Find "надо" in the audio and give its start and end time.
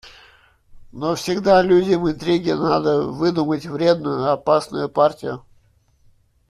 2.49-3.03